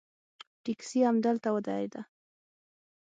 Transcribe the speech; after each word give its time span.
ټیکسي 0.63 0.99
همدلته 1.09 1.49
ودرېده. 1.55 2.01